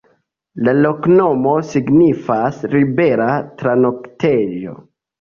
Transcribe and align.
La 0.67 0.71
loknomo 0.77 1.53
signifas: 1.75 2.59
libera-tranoktejo. 2.75 4.79